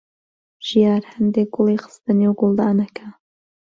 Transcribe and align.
ژیار 0.67 1.01
هەندێک 1.13 1.49
گوڵی 1.55 1.77
خستە 1.83 2.11
نێو 2.19 2.33
گوڵدانەکە. 2.39 3.07